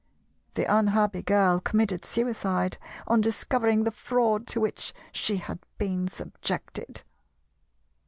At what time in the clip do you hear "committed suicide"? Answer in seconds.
1.59-2.79